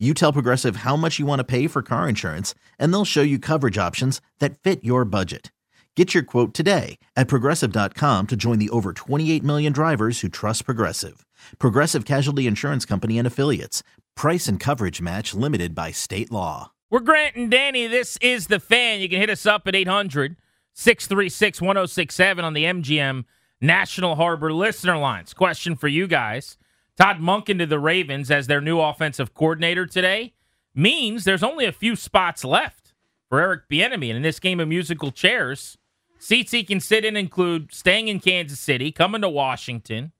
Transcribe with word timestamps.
You 0.00 0.12
tell 0.12 0.32
Progressive 0.32 0.76
how 0.76 0.96
much 0.96 1.20
you 1.20 1.24
want 1.24 1.38
to 1.38 1.44
pay 1.44 1.68
for 1.68 1.80
car 1.80 2.08
insurance, 2.08 2.52
and 2.80 2.92
they'll 2.92 3.04
show 3.04 3.22
you 3.22 3.38
coverage 3.38 3.78
options 3.78 4.20
that 4.40 4.58
fit 4.58 4.82
your 4.82 5.04
budget. 5.04 5.52
Get 5.94 6.12
your 6.12 6.24
quote 6.24 6.52
today 6.52 6.98
at 7.14 7.28
progressive.com 7.28 8.26
to 8.26 8.36
join 8.36 8.58
the 8.58 8.70
over 8.70 8.92
28 8.92 9.44
million 9.44 9.72
drivers 9.72 10.20
who 10.20 10.28
trust 10.28 10.64
Progressive. 10.64 11.24
Progressive 11.60 12.04
Casualty 12.04 12.48
Insurance 12.48 12.84
Company 12.84 13.18
and 13.18 13.26
Affiliates. 13.26 13.84
Price 14.16 14.48
and 14.48 14.58
coverage 14.58 15.00
match 15.00 15.32
limited 15.32 15.72
by 15.76 15.92
state 15.92 16.32
law. 16.32 16.72
We're 16.90 16.98
Grant 16.98 17.36
and 17.36 17.48
Danny. 17.48 17.86
This 17.86 18.16
is 18.20 18.48
the 18.48 18.58
fan. 18.58 19.00
You 19.00 19.08
can 19.08 19.20
hit 19.20 19.30
us 19.30 19.46
up 19.46 19.68
at 19.68 19.76
800 19.76 20.36
636 20.72 21.60
1067 21.60 22.44
on 22.44 22.52
the 22.52 22.64
MGM 22.64 23.24
National 23.60 24.16
Harbor 24.16 24.52
listener 24.52 24.98
lines. 24.98 25.32
Question 25.32 25.76
for 25.76 25.86
you 25.86 26.08
guys 26.08 26.58
Todd 26.96 27.18
Monken 27.18 27.58
to 27.58 27.66
the 27.66 27.78
Ravens 27.78 28.30
as 28.30 28.46
their 28.46 28.60
new 28.60 28.80
offensive 28.80 29.34
coordinator 29.34 29.86
today 29.86 30.34
means 30.74 31.24
there's 31.24 31.42
only 31.42 31.64
a 31.64 31.72
few 31.72 31.96
spots 31.96 32.44
left 32.44 32.94
for 33.28 33.40
Eric 33.40 33.68
Bieniemy. 33.68 34.08
And 34.08 34.16
in 34.16 34.22
this 34.22 34.38
game 34.38 34.60
of 34.60 34.68
musical 34.68 35.10
chairs, 35.10 35.76
seats 36.18 36.52
he 36.52 36.62
can 36.62 36.80
sit 36.80 37.04
in 37.04 37.16
include 37.16 37.72
staying 37.72 38.08
in 38.08 38.20
Kansas 38.20 38.60
City, 38.60 38.92
coming 38.92 39.22
to 39.22 39.28
Washington, 39.28 40.12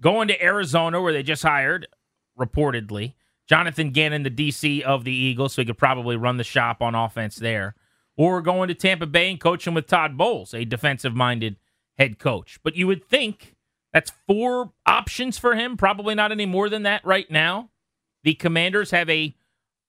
going 0.00 0.28
to 0.28 0.42
Arizona, 0.42 1.00
where 1.00 1.12
they 1.12 1.22
just 1.22 1.42
hired, 1.42 1.86
reportedly, 2.38 3.14
Jonathan 3.48 3.90
Gannon, 3.90 4.24
the 4.24 4.30
DC 4.30 4.82
of 4.82 5.04
the 5.04 5.12
Eagles, 5.12 5.54
so 5.54 5.62
he 5.62 5.66
could 5.66 5.78
probably 5.78 6.16
run 6.16 6.36
the 6.36 6.44
shop 6.44 6.82
on 6.82 6.94
offense 6.94 7.36
there, 7.36 7.74
or 8.16 8.42
going 8.42 8.68
to 8.68 8.74
Tampa 8.74 9.06
Bay 9.06 9.30
and 9.30 9.40
coaching 9.40 9.74
with 9.74 9.86
Todd 9.86 10.16
Bowles, 10.16 10.52
a 10.52 10.64
defensive 10.64 11.14
minded 11.14 11.56
head 11.96 12.18
coach. 12.18 12.58
But 12.62 12.76
you 12.76 12.86
would 12.86 13.04
think 13.04 13.54
that's 13.92 14.12
four 14.26 14.72
options 14.86 15.38
for 15.38 15.54
him. 15.54 15.76
Probably 15.76 16.14
not 16.14 16.32
any 16.32 16.46
more 16.46 16.68
than 16.68 16.82
that 16.82 17.04
right 17.04 17.30
now. 17.30 17.70
The 18.24 18.34
Commanders 18.34 18.90
have 18.90 19.08
a 19.08 19.34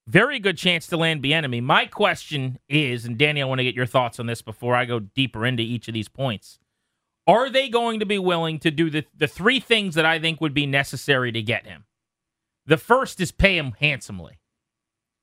very 0.07 0.39
good 0.39 0.57
chance 0.57 0.87
to 0.87 0.97
land 0.97 1.21
Bieniemy. 1.21 1.61
My 1.61 1.85
question 1.85 2.57
is, 2.67 3.05
and 3.05 3.17
Danny, 3.17 3.41
I 3.41 3.45
want 3.45 3.59
to 3.59 3.63
get 3.63 3.75
your 3.75 3.85
thoughts 3.85 4.19
on 4.19 4.25
this 4.25 4.41
before 4.41 4.75
I 4.75 4.85
go 4.85 4.99
deeper 4.99 5.45
into 5.45 5.61
each 5.61 5.87
of 5.87 5.93
these 5.93 6.09
points. 6.09 6.59
Are 7.27 7.49
they 7.49 7.69
going 7.69 7.99
to 7.99 8.07
be 8.07 8.17
willing 8.17 8.57
to 8.59 8.71
do 8.71 8.89
the, 8.89 9.05
the 9.15 9.27
three 9.27 9.59
things 9.59 9.93
that 9.95 10.05
I 10.05 10.17
think 10.19 10.41
would 10.41 10.53
be 10.53 10.65
necessary 10.65 11.31
to 11.31 11.43
get 11.43 11.67
him? 11.67 11.85
The 12.65 12.77
first 12.77 13.19
is 13.21 13.31
pay 13.31 13.57
him 13.57 13.73
handsomely. 13.79 14.39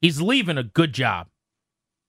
He's 0.01 0.21
leaving 0.21 0.59
a 0.59 0.63
good 0.63 0.93
job. 0.93 1.29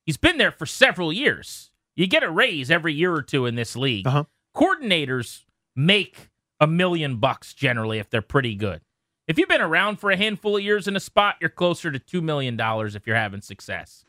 He's 0.06 0.18
been 0.18 0.38
there 0.38 0.52
for 0.52 0.66
several 0.66 1.12
years. 1.12 1.72
You 1.96 2.06
get 2.06 2.24
a 2.24 2.30
raise 2.30 2.70
every 2.70 2.94
year 2.94 3.14
or 3.14 3.24
two 3.24 3.48
in 3.48 3.56
this 3.56 3.76
league. 3.76 4.06
Uh-huh. 4.06 4.26
Coordinators 4.56 5.46
make 5.76 6.30
a 6.60 6.68
million 6.68 7.18
bucks 7.18 7.54
generally 7.54 8.00
if 8.00 8.10
they're 8.10 8.22
pretty 8.22 8.56
good. 8.56 8.82
If 9.28 9.38
you've 9.38 9.50
been 9.50 9.62
around 9.62 9.98
for 9.98 10.10
a 10.10 10.18
handful 10.18 10.56
of 10.58 10.64
years 10.64 10.88
in 10.88 10.96
a 10.96 11.02
spot, 11.02 11.36
you're 11.42 11.50
closer 11.50 11.92
to 11.92 12.00
$2 12.00 12.24
million 12.24 12.58
if 12.60 13.06
you're 13.06 13.16
having 13.16 13.42
success. 13.42 14.06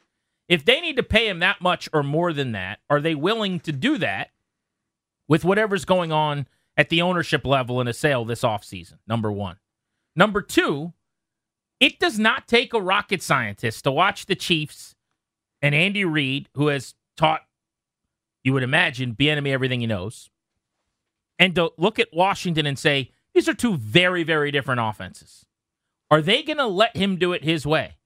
If 0.49 0.65
they 0.65 0.81
need 0.81 0.97
to 0.97 1.03
pay 1.03 1.29
him 1.29 1.41
that 1.41 1.61
much 1.61 1.89
or 1.93 2.03
more 2.03 2.33
than 2.33 2.53
that, 2.53 2.79
are 2.89 3.01
they 3.01 3.15
willing 3.15 3.61
to 3.61 3.73
do 3.73 3.99
that 3.99 4.31
with 5.29 5.45
whatever's 5.45 5.85
going 5.85 6.13
on 6.13 6.47
at 6.77 6.89
the 6.89 7.03
ownership 7.03 7.45
level 7.45 7.81
in 7.81 7.89
a 7.89 7.93
sale 7.93 8.25
this 8.25 8.43
offseason? 8.43 8.99
Number 9.07 9.31
one. 9.31 9.57
Number 10.17 10.41
two, 10.41 10.95
it 11.81 11.99
does 11.99 12.19
not 12.19 12.49
take 12.49 12.73
a 12.73 12.81
rocket 12.81 13.23
scientist 13.23 13.85
to 13.85 13.93
watch 13.93 14.27
the 14.27 14.35
Chiefs 14.35 14.95
and 15.61 15.75
Andy 15.75 16.05
Reid, 16.05 16.49
who 16.55 16.69
has 16.69 16.95
taught, 17.17 17.43
you 18.43 18.53
would 18.53 18.63
imagine, 18.63 19.15
Bieniemy 19.15 19.53
everything 19.53 19.81
he 19.81 19.87
knows, 19.87 20.31
and 21.39 21.55
to 21.55 21.73
look 21.77 21.99
at 21.99 22.09
Washington 22.13 22.67
and 22.67 22.79
say, 22.79 23.11
these 23.35 23.49
are 23.49 23.55
two 23.55 23.77
very, 23.77 24.23
very 24.23 24.51
different 24.51 24.81
offenses. 24.81 25.47
Are 26.11 26.23
they 26.23 26.43
going 26.43 26.59
to 26.59 26.67
let 26.67 26.97
him 26.97 27.17
do 27.17 27.33
it 27.33 27.45
his 27.45 27.67
way? 27.67 27.97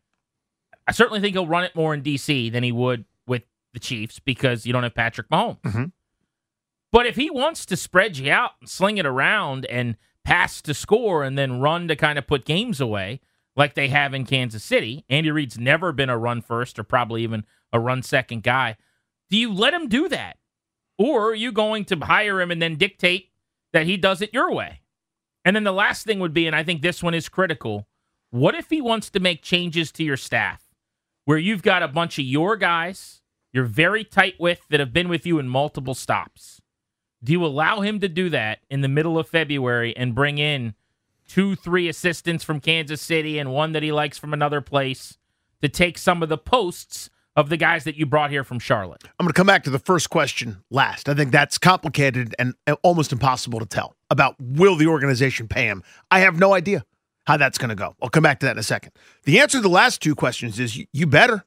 I 0.86 0.92
certainly 0.92 1.20
think 1.20 1.34
he'll 1.34 1.46
run 1.46 1.64
it 1.64 1.76
more 1.76 1.94
in 1.94 2.02
D.C. 2.02 2.50
than 2.50 2.62
he 2.62 2.72
would 2.72 3.04
with 3.26 3.44
the 3.72 3.80
Chiefs 3.80 4.18
because 4.18 4.66
you 4.66 4.72
don't 4.72 4.82
have 4.82 4.94
Patrick 4.94 5.28
Mahomes. 5.30 5.60
Mm-hmm. 5.62 5.84
But 6.90 7.06
if 7.06 7.16
he 7.16 7.30
wants 7.30 7.64
to 7.66 7.76
spread 7.76 8.18
you 8.18 8.30
out 8.30 8.52
and 8.60 8.68
sling 8.68 8.98
it 8.98 9.06
around 9.06 9.64
and 9.66 9.96
pass 10.24 10.60
to 10.62 10.74
score 10.74 11.22
and 11.22 11.38
then 11.38 11.60
run 11.60 11.88
to 11.88 11.96
kind 11.96 12.18
of 12.18 12.26
put 12.26 12.44
games 12.44 12.80
away 12.80 13.20
like 13.56 13.74
they 13.74 13.88
have 13.88 14.12
in 14.12 14.26
Kansas 14.26 14.62
City, 14.62 15.04
Andy 15.08 15.30
Reid's 15.30 15.58
never 15.58 15.92
been 15.92 16.10
a 16.10 16.18
run 16.18 16.42
first 16.42 16.78
or 16.78 16.84
probably 16.84 17.22
even 17.22 17.44
a 17.72 17.80
run 17.80 18.02
second 18.02 18.42
guy. 18.42 18.76
Do 19.30 19.38
you 19.38 19.52
let 19.52 19.72
him 19.72 19.88
do 19.88 20.08
that? 20.08 20.36
Or 20.98 21.30
are 21.30 21.34
you 21.34 21.52
going 21.52 21.84
to 21.86 21.96
hire 21.96 22.40
him 22.40 22.50
and 22.50 22.60
then 22.60 22.76
dictate 22.76 23.30
that 23.72 23.86
he 23.86 23.96
does 23.96 24.20
it 24.20 24.32
your 24.32 24.52
way? 24.52 24.80
And 25.44 25.56
then 25.56 25.64
the 25.64 25.72
last 25.72 26.06
thing 26.06 26.20
would 26.20 26.34
be, 26.34 26.46
and 26.46 26.54
I 26.54 26.62
think 26.62 26.82
this 26.82 27.02
one 27.02 27.14
is 27.14 27.28
critical 27.28 27.86
what 28.30 28.54
if 28.54 28.70
he 28.70 28.80
wants 28.80 29.10
to 29.10 29.20
make 29.20 29.42
changes 29.42 29.92
to 29.92 30.02
your 30.02 30.16
staff 30.16 30.64
where 31.26 31.36
you've 31.36 31.62
got 31.62 31.82
a 31.82 31.88
bunch 31.88 32.18
of 32.18 32.24
your 32.24 32.56
guys 32.56 33.20
you're 33.52 33.66
very 33.66 34.04
tight 34.04 34.36
with 34.40 34.62
that 34.70 34.80
have 34.80 34.94
been 34.94 35.10
with 35.10 35.26
you 35.26 35.38
in 35.38 35.48
multiple 35.48 35.94
stops? 35.94 36.62
Do 37.22 37.32
you 37.32 37.44
allow 37.44 37.82
him 37.82 38.00
to 38.00 38.08
do 38.08 38.30
that 38.30 38.60
in 38.70 38.80
the 38.80 38.88
middle 38.88 39.18
of 39.18 39.28
February 39.28 39.94
and 39.94 40.14
bring 40.14 40.38
in 40.38 40.74
two, 41.28 41.54
three 41.54 41.88
assistants 41.88 42.42
from 42.42 42.58
Kansas 42.58 43.02
City 43.02 43.38
and 43.38 43.52
one 43.52 43.72
that 43.72 43.82
he 43.82 43.92
likes 43.92 44.16
from 44.16 44.32
another 44.32 44.62
place 44.62 45.18
to 45.60 45.68
take 45.68 45.98
some 45.98 46.22
of 46.22 46.30
the 46.30 46.38
posts 46.38 47.10
of 47.36 47.48
the 47.48 47.56
guys 47.56 47.84
that 47.84 47.96
you 47.96 48.06
brought 48.06 48.30
here 48.30 48.44
from 48.44 48.58
Charlotte? 48.58 49.02
I'm 49.04 49.24
going 49.24 49.32
to 49.32 49.36
come 49.36 49.46
back 49.46 49.64
to 49.64 49.70
the 49.70 49.78
first 49.78 50.10
question 50.10 50.62
last. 50.70 51.08
I 51.08 51.14
think 51.14 51.32
that's 51.32 51.58
complicated 51.58 52.34
and 52.38 52.54
almost 52.82 53.12
impossible 53.12 53.60
to 53.60 53.66
tell 53.66 53.94
about 54.10 54.36
will 54.40 54.76
the 54.76 54.86
organization 54.86 55.48
pay 55.48 55.66
him. 55.66 55.82
I 56.10 56.20
have 56.20 56.38
no 56.38 56.54
idea 56.54 56.84
how 57.26 57.36
that's 57.36 57.58
going 57.58 57.70
to 57.70 57.74
go. 57.74 57.94
I'll 58.02 58.08
come 58.10 58.22
back 58.22 58.40
to 58.40 58.46
that 58.46 58.52
in 58.52 58.58
a 58.58 58.64
second. 58.64 58.92
The 59.24 59.40
answer 59.40 59.58
to 59.58 59.62
the 59.62 59.68
last 59.68 60.02
two 60.02 60.14
questions 60.14 60.58
is 60.58 60.84
you, 60.92 61.06
better. 61.06 61.44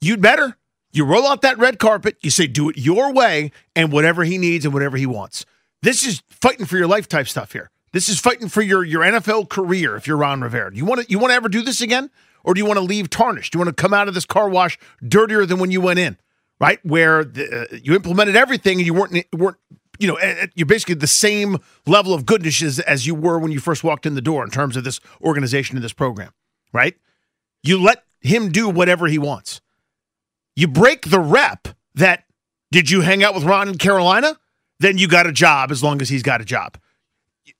You'd 0.00 0.22
better. 0.22 0.56
You 0.92 1.04
roll 1.04 1.26
out 1.26 1.42
that 1.42 1.58
red 1.58 1.78
carpet, 1.78 2.16
you 2.20 2.30
say 2.30 2.46
do 2.46 2.68
it 2.68 2.76
your 2.76 3.12
way 3.12 3.50
and 3.74 3.92
whatever 3.92 4.24
he 4.24 4.36
needs 4.36 4.64
and 4.64 4.74
whatever 4.74 4.96
he 4.96 5.06
wants. 5.06 5.46
This 5.82 6.06
is 6.06 6.22
fighting 6.28 6.66
for 6.66 6.76
your 6.76 6.86
life 6.86 7.08
type 7.08 7.28
stuff 7.28 7.52
here. 7.52 7.70
This 7.92 8.08
is 8.08 8.20
fighting 8.20 8.48
for 8.48 8.62
your 8.62 8.84
your 8.84 9.02
NFL 9.02 9.48
career 9.48 9.96
if 9.96 10.06
you're 10.06 10.16
Ron 10.16 10.40
Rivera. 10.40 10.74
You 10.74 10.84
want 10.84 11.02
to 11.02 11.10
you 11.10 11.18
want 11.18 11.30
to 11.30 11.34
ever 11.34 11.48
do 11.48 11.62
this 11.62 11.80
again? 11.80 12.10
Or 12.44 12.54
do 12.54 12.60
you 12.60 12.66
want 12.66 12.78
to 12.78 12.84
leave 12.84 13.10
tarnished? 13.10 13.52
Do 13.52 13.56
you 13.58 13.64
want 13.64 13.76
to 13.76 13.80
come 13.80 13.94
out 13.94 14.08
of 14.08 14.14
this 14.14 14.26
car 14.26 14.48
wash 14.48 14.78
dirtier 15.06 15.46
than 15.46 15.58
when 15.58 15.70
you 15.70 15.80
went 15.80 15.98
in? 15.98 16.16
Right? 16.60 16.84
Where 16.84 17.24
the, 17.24 17.62
uh, 17.62 17.76
you 17.82 17.94
implemented 17.94 18.36
everything 18.36 18.78
and 18.78 18.86
you 18.86 18.94
weren't 18.94 19.26
weren't 19.32 19.58
you 19.98 20.08
know, 20.08 20.18
you're 20.54 20.66
basically 20.66 20.96
the 20.96 21.06
same 21.06 21.58
level 21.86 22.12
of 22.12 22.26
goodness 22.26 22.60
as, 22.62 22.80
as 22.80 23.06
you 23.06 23.14
were 23.14 23.38
when 23.38 23.52
you 23.52 23.60
first 23.60 23.84
walked 23.84 24.04
in 24.04 24.14
the 24.14 24.20
door 24.20 24.42
in 24.42 24.50
terms 24.50 24.76
of 24.76 24.82
this 24.82 25.00
organization 25.22 25.76
and 25.76 25.84
this 25.84 25.92
program, 25.92 26.32
right? 26.72 26.96
You 27.62 27.80
let 27.80 28.02
him 28.20 28.50
do 28.50 28.68
whatever 28.68 29.06
he 29.06 29.18
wants. 29.18 29.60
You 30.56 30.66
break 30.66 31.08
the 31.08 31.20
rep 31.20 31.68
that 31.94 32.24
did 32.72 32.90
you 32.90 33.02
hang 33.02 33.22
out 33.22 33.34
with 33.34 33.44
Ron 33.44 33.68
in 33.68 33.78
Carolina? 33.78 34.38
Then 34.80 34.98
you 34.98 35.06
got 35.06 35.26
a 35.26 35.32
job 35.32 35.70
as 35.70 35.82
long 35.82 36.02
as 36.02 36.08
he's 36.08 36.22
got 36.22 36.40
a 36.40 36.44
job. 36.44 36.78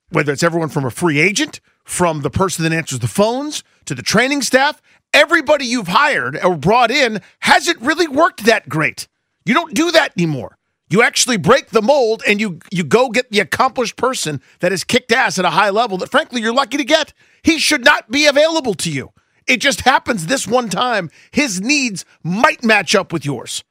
Whether 0.09 0.33
it's 0.33 0.43
everyone 0.43 0.69
from 0.69 0.85
a 0.85 0.91
free 0.91 1.19
agent, 1.19 1.61
from 1.83 2.21
the 2.21 2.29
person 2.29 2.63
that 2.63 2.73
answers 2.73 2.99
the 2.99 3.07
phones 3.07 3.63
to 3.85 3.95
the 3.95 4.01
training 4.01 4.41
staff, 4.41 4.81
everybody 5.13 5.65
you've 5.65 5.87
hired 5.87 6.37
or 6.43 6.55
brought 6.55 6.91
in 6.91 7.21
hasn't 7.39 7.79
really 7.81 8.07
worked 8.07 8.45
that 8.45 8.69
great. 8.69 9.07
You 9.45 9.53
don't 9.53 9.73
do 9.73 9.91
that 9.91 10.13
anymore. 10.17 10.57
You 10.89 11.01
actually 11.01 11.37
break 11.37 11.69
the 11.69 11.81
mold 11.81 12.21
and 12.27 12.39
you 12.39 12.59
you 12.71 12.83
go 12.83 13.09
get 13.09 13.31
the 13.31 13.39
accomplished 13.39 13.95
person 13.95 14.41
that 14.59 14.71
has 14.71 14.83
kicked 14.83 15.11
ass 15.11 15.39
at 15.39 15.45
a 15.45 15.49
high 15.49 15.71
level 15.71 15.97
that 15.97 16.11
frankly 16.11 16.41
you're 16.41 16.53
lucky 16.53 16.77
to 16.77 16.83
get. 16.83 17.13
He 17.41 17.57
should 17.57 17.83
not 17.83 18.11
be 18.11 18.27
available 18.27 18.75
to 18.75 18.91
you. 18.91 19.11
It 19.47 19.57
just 19.59 19.81
happens 19.81 20.27
this 20.27 20.47
one 20.47 20.69
time. 20.69 21.09
His 21.31 21.59
needs 21.59 22.05
might 22.23 22.63
match 22.63 22.95
up 22.95 23.11
with 23.11 23.25
yours. 23.25 23.63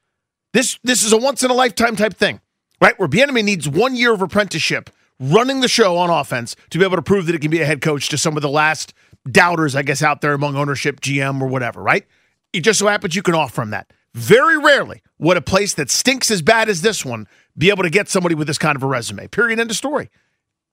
This 0.52 0.78
this 0.82 1.02
is 1.02 1.12
a 1.12 1.16
once 1.16 1.42
in 1.42 1.50
a 1.50 1.54
lifetime 1.54 1.96
type 1.96 2.14
thing, 2.14 2.40
right? 2.80 2.98
Where 2.98 3.08
Bieniemy 3.08 3.44
needs 3.44 3.68
one 3.68 3.94
year 3.94 4.12
of 4.12 4.20
apprenticeship 4.20 4.90
running 5.20 5.60
the 5.60 5.68
show 5.68 5.96
on 5.96 6.10
offense 6.10 6.56
to 6.70 6.78
be 6.78 6.84
able 6.84 6.96
to 6.96 7.02
prove 7.02 7.26
that 7.26 7.34
it 7.34 7.40
can 7.40 7.50
be 7.50 7.60
a 7.60 7.66
head 7.66 7.80
coach 7.80 8.08
to 8.08 8.18
some 8.18 8.36
of 8.36 8.42
the 8.42 8.48
last 8.48 8.94
doubters, 9.30 9.76
I 9.76 9.82
guess, 9.82 10.02
out 10.02 10.20
there 10.20 10.32
among 10.34 10.56
ownership, 10.56 11.00
GM, 11.00 11.40
or 11.40 11.46
whatever, 11.46 11.82
right? 11.82 12.06
It 12.52 12.60
just 12.60 12.78
so 12.78 12.88
happens 12.88 13.14
you 13.14 13.22
can 13.22 13.34
offer 13.34 13.54
from 13.54 13.70
that. 13.70 13.92
Very 14.14 14.58
rarely 14.58 15.02
would 15.18 15.36
a 15.36 15.42
place 15.42 15.74
that 15.74 15.90
stinks 15.90 16.30
as 16.30 16.42
bad 16.42 16.68
as 16.68 16.82
this 16.82 17.04
one 17.04 17.26
be 17.56 17.70
able 17.70 17.82
to 17.82 17.90
get 17.90 18.08
somebody 18.08 18.34
with 18.34 18.46
this 18.46 18.58
kind 18.58 18.76
of 18.76 18.82
a 18.82 18.86
resume. 18.86 19.26
Period. 19.28 19.58
End 19.58 19.70
of 19.70 19.76
story. 19.76 20.10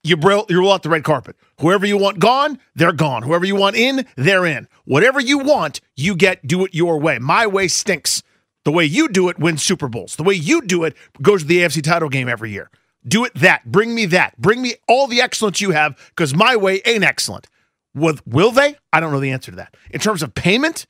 you 0.03 0.15
roll, 0.17 0.45
you 0.49 0.59
roll 0.59 0.73
out 0.73 0.83
the 0.83 0.89
red 0.89 1.03
carpet. 1.03 1.35
Whoever 1.59 1.85
you 1.85 1.97
want 1.97 2.19
gone, 2.19 2.59
they're 2.75 2.91
gone. 2.91 3.23
Whoever 3.23 3.45
you 3.45 3.55
want 3.55 3.75
in, 3.75 4.05
they're 4.17 4.45
in. 4.45 4.67
Whatever 4.85 5.19
you 5.19 5.37
want, 5.39 5.79
you 5.95 6.15
get. 6.15 6.45
Do 6.45 6.65
it 6.65 6.73
your 6.73 6.99
way. 6.99 7.19
My 7.19 7.47
way 7.47 7.67
stinks. 7.67 8.23
The 8.65 8.71
way 8.71 8.83
you 8.83 9.07
do 9.07 9.29
it 9.29 9.39
wins 9.39 9.63
Super 9.63 9.87
Bowls. 9.87 10.17
The 10.17 10.23
way 10.23 10.33
you 10.33 10.61
do 10.61 10.83
it 10.83 10.95
goes 11.21 11.43
to 11.43 11.47
the 11.47 11.59
AFC 11.59 11.81
title 11.81 12.09
game 12.09 12.27
every 12.27 12.51
year. 12.51 12.69
Do 13.07 13.25
it 13.25 13.33
that. 13.35 13.65
Bring 13.65 13.95
me 13.95 14.05
that. 14.07 14.39
Bring 14.39 14.61
me 14.61 14.75
all 14.87 15.07
the 15.07 15.21
excellence 15.21 15.61
you 15.61 15.71
have 15.71 15.97
because 16.09 16.35
my 16.35 16.55
way 16.55 16.81
ain't 16.85 17.03
excellent. 17.03 17.47
With, 17.95 18.25
will 18.27 18.51
they? 18.51 18.75
I 18.93 18.99
don't 18.99 19.11
know 19.11 19.19
the 19.19 19.31
answer 19.31 19.51
to 19.51 19.57
that. 19.57 19.75
In 19.89 19.99
terms 19.99 20.21
of 20.21 20.35
payment, 20.35 20.85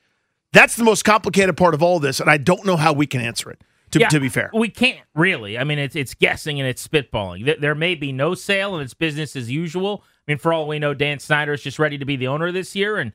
that's 0.51 0.75
the 0.75 0.83
most 0.83 1.03
complicated 1.03 1.55
part 1.55 1.73
of 1.73 1.83
all 1.83 1.99
this, 1.99 2.19
and 2.19 2.29
I 2.29 2.37
don't 2.37 2.65
know 2.65 2.75
how 2.75 2.93
we 2.93 3.05
can 3.05 3.21
answer 3.21 3.49
it. 3.51 3.61
To, 3.91 3.99
Yeah, 3.99 4.07
to 4.09 4.19
be 4.19 4.29
fair, 4.29 4.51
we 4.53 4.69
can't 4.69 4.99
really. 5.15 5.57
I 5.57 5.63
mean, 5.63 5.79
it's 5.79 5.95
it's 5.95 6.13
guessing 6.13 6.59
and 6.59 6.69
it's 6.69 6.87
spitballing. 6.87 7.59
There, 7.59 7.73
may 7.73 7.95
be 7.95 8.11
no 8.11 8.35
sale 8.35 8.75
and 8.75 8.83
it's 8.83 8.93
business 8.93 9.35
as 9.35 9.49
usual. 9.49 10.03
I 10.03 10.31
mean, 10.31 10.37
for 10.37 10.53
all 10.53 10.67
we 10.67 10.77
know, 10.77 10.93
Dan 10.93 11.17
Snyder 11.17 11.53
is 11.53 11.63
just 11.63 11.79
ready 11.79 11.97
to 11.97 12.05
be 12.05 12.15
the 12.15 12.27
owner 12.27 12.51
this 12.51 12.75
year, 12.75 12.97
and 12.97 13.13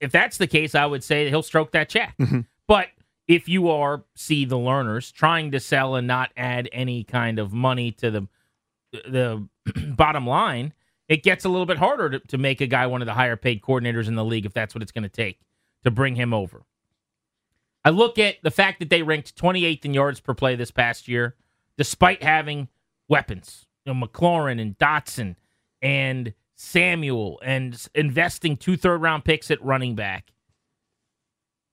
if 0.00 0.10
that's 0.10 0.36
the 0.36 0.48
case, 0.48 0.74
I 0.74 0.86
would 0.86 1.04
say 1.04 1.22
that 1.22 1.30
he'll 1.30 1.44
stroke 1.44 1.70
that 1.70 1.88
check. 1.88 2.16
Mm-hmm. 2.18 2.40
But 2.66 2.88
if 3.28 3.48
you 3.48 3.68
are 3.68 4.04
see 4.16 4.44
the 4.46 4.58
learners 4.58 5.12
trying 5.12 5.52
to 5.52 5.60
sell 5.60 5.94
and 5.94 6.06
not 6.06 6.32
add 6.36 6.68
any 6.72 7.04
kind 7.04 7.38
of 7.38 7.52
money 7.52 7.92
to 7.92 8.10
the 8.10 8.28
the 8.90 9.46
bottom 9.96 10.26
line, 10.26 10.72
it 11.08 11.22
gets 11.22 11.44
a 11.44 11.48
little 11.48 11.66
bit 11.66 11.76
harder 11.76 12.08
to, 12.08 12.18
to 12.20 12.38
make 12.38 12.62
a 12.62 12.66
guy 12.66 12.86
one 12.86 13.02
of 13.02 13.06
the 13.06 13.12
higher 13.12 13.36
paid 13.36 13.60
coordinators 13.60 14.08
in 14.08 14.14
the 14.14 14.24
league 14.24 14.46
if 14.46 14.54
that's 14.54 14.74
what 14.74 14.82
it's 14.82 14.92
going 14.92 15.02
to 15.02 15.08
take 15.10 15.40
to 15.84 15.90
bring 15.90 16.16
him 16.16 16.32
over. 16.32 16.64
I 17.84 17.90
look 17.90 18.18
at 18.18 18.36
the 18.42 18.50
fact 18.50 18.80
that 18.80 18.90
they 18.90 19.02
ranked 19.02 19.36
28th 19.36 19.84
in 19.84 19.94
yards 19.94 20.20
per 20.20 20.34
play 20.34 20.56
this 20.56 20.70
past 20.70 21.06
year, 21.06 21.36
despite 21.76 22.22
having 22.22 22.68
weapons, 23.08 23.66
you 23.84 23.94
know, 23.94 24.06
McLaurin 24.06 24.60
and 24.60 24.76
Dotson 24.78 25.36
and 25.80 26.32
Samuel 26.56 27.40
and 27.44 27.86
investing 27.94 28.56
two 28.56 28.76
third 28.76 29.00
round 29.02 29.24
picks 29.24 29.50
at 29.50 29.62
running 29.62 29.94
back. 29.94 30.32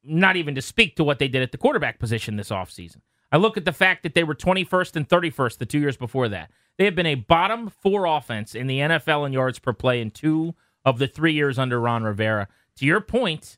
Not 0.06 0.36
even 0.36 0.56
to 0.56 0.62
speak 0.62 0.96
to 0.96 1.04
what 1.04 1.20
they 1.20 1.28
did 1.28 1.42
at 1.42 1.52
the 1.52 1.58
quarterback 1.58 2.00
position 2.00 2.36
this 2.36 2.50
offseason. 2.50 2.98
I 3.32 3.38
look 3.38 3.58
at 3.58 3.66
the 3.66 3.74
fact 3.74 4.04
that 4.04 4.14
they 4.14 4.24
were 4.24 4.36
21st 4.36 4.96
and 4.96 5.10
31st 5.10 5.58
the 5.58 5.66
two 5.66 5.80
years 5.80 5.98
before 5.98 6.30
that. 6.30 6.52
They 6.78 6.86
have 6.86 6.96
been 6.96 7.06
a 7.06 7.16
bottom 7.16 7.70
four 7.70 8.06
offense 8.06 8.54
in 8.54 8.68
the 8.68 8.80
NFL 8.80 9.26
in 9.26 9.34
yards 9.34 9.60
per 9.60 9.74
play 9.74 10.02
in 10.02 10.12
two 10.12 10.56
of 10.84 11.00
the 11.00 11.08
three 11.08 11.34
years 11.34 11.58
under 11.58 11.80
Ron 11.80 12.04
Rivera. 12.04 12.48
To 12.78 12.86
your 12.86 13.02
point, 13.02 13.58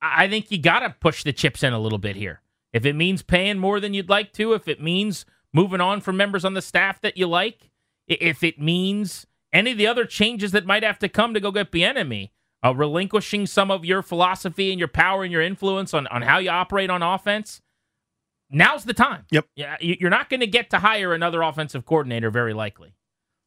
I 0.00 0.28
think 0.28 0.50
you 0.50 0.58
got 0.58 0.80
to 0.80 0.94
push 1.00 1.22
the 1.22 1.32
chips 1.32 1.62
in 1.62 1.72
a 1.72 1.78
little 1.78 1.98
bit 1.98 2.16
here. 2.16 2.42
If 2.72 2.84
it 2.84 2.96
means 2.96 3.22
paying 3.22 3.58
more 3.58 3.80
than 3.80 3.94
you'd 3.94 4.08
like 4.08 4.32
to, 4.34 4.52
if 4.54 4.66
it 4.66 4.82
means 4.82 5.24
moving 5.52 5.80
on 5.80 6.00
from 6.00 6.16
members 6.16 6.44
on 6.44 6.54
the 6.54 6.62
staff 6.62 7.00
that 7.02 7.16
you 7.16 7.26
like, 7.26 7.70
if 8.08 8.42
it 8.42 8.60
means 8.60 9.26
any 9.52 9.72
of 9.72 9.78
the 9.78 9.86
other 9.86 10.04
changes 10.04 10.52
that 10.52 10.66
might 10.66 10.82
have 10.82 10.98
to 11.00 11.08
come 11.08 11.34
to 11.34 11.40
go 11.40 11.50
get 11.50 11.70
Bieniemy, 11.70 12.30
uh, 12.64 12.74
relinquishing 12.74 13.46
some 13.46 13.70
of 13.70 13.84
your 13.84 14.02
philosophy 14.02 14.70
and 14.70 14.78
your 14.78 14.88
power 14.88 15.22
and 15.24 15.32
your 15.32 15.42
influence 15.42 15.92
on, 15.94 16.06
on 16.08 16.22
how 16.22 16.38
you 16.38 16.50
operate 16.50 16.90
on 16.90 17.02
offense, 17.02 17.60
now's 18.50 18.84
the 18.84 18.94
time. 18.94 19.24
Yep. 19.30 19.46
Yeah, 19.56 19.76
you- 19.80 19.96
you're 20.00 20.10
not 20.10 20.28
going 20.30 20.40
to 20.40 20.46
get 20.46 20.70
to 20.70 20.78
hire 20.78 21.12
another 21.14 21.42
offensive 21.42 21.84
coordinator 21.84 22.30
very 22.30 22.54
likely. 22.54 22.94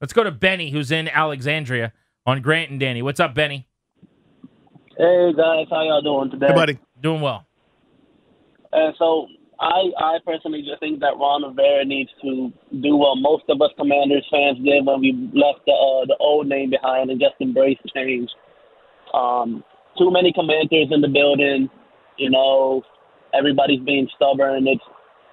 Let's 0.02 0.14
go 0.14 0.24
to 0.24 0.32
Benny, 0.32 0.72
who's 0.72 0.92
in 0.92 1.08
Alexandria 1.08 1.94
on 2.26 2.42
Grant 2.42 2.72
and 2.72 2.80
Danny. 2.80 3.02
What's 3.02 3.20
up, 3.20 3.34
Benny? 3.34 3.68
Hey 4.98 5.34
guys, 5.36 5.68
how 5.70 5.84
y'all 5.84 6.02
doing 6.02 6.32
today? 6.32 6.48
hey, 6.48 6.54
buddy. 6.54 6.80
Doing 7.02 7.22
well. 7.22 7.46
And 8.72 8.94
so 8.98 9.28
I 9.60 9.92
I 10.00 10.18
personally 10.26 10.62
just 10.62 10.80
think 10.80 11.00
that 11.02 11.18
Ron 11.18 11.44
Rivera 11.44 11.84
needs 11.86 12.10
to 12.22 12.52
do 12.82 12.96
what 12.96 13.16
most 13.18 13.44
of 13.50 13.62
us 13.62 13.72
Commanders 13.78 14.26
fans 14.32 14.58
did 14.64 14.86
when 14.86 15.00
we 15.02 15.12
left 15.34 15.66
the 15.66 15.74
uh, 15.74 16.06
the 16.08 16.16
old 16.20 16.48
name 16.48 16.70
behind 16.70 17.10
and 17.10 17.20
just 17.20 17.36
embrace 17.40 17.78
change. 17.96 18.30
Um, 19.16 19.64
too 19.98 20.12
many 20.12 20.34
Commanders 20.34 20.92
in 20.92 21.00
the 21.00 21.08
building, 21.08 21.70
you 22.18 22.30
know, 22.30 22.84
everybody's 23.34 23.80
being 23.80 24.08
stubborn. 24.16 24.68
It's 24.68 24.84